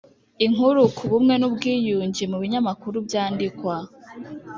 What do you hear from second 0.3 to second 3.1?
Inkuru ku bumwe n’ ubwiyunge mu binyamakuru